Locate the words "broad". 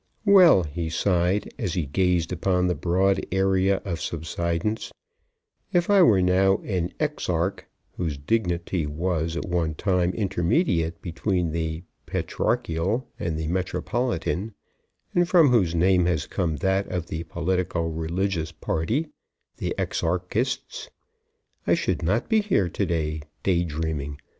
2.73-3.23